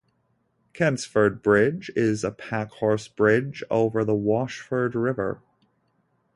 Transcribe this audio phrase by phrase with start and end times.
[0.73, 5.43] Kentsford Bridge is a packhorse bridge over the Washford River.